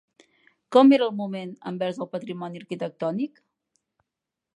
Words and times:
Com 0.75 0.93
era 0.95 1.05
el 1.07 1.11
moment 1.19 1.51
envers 1.71 1.99
el 2.05 2.09
patrimoni 2.13 2.63
arquitectònic? 2.63 3.39